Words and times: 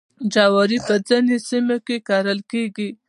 جواری 0.33 0.79
په 0.87 0.95
ځینو 1.07 1.35
سیمو 1.47 1.77
کې 1.85 1.97
کیږي. 2.51 2.89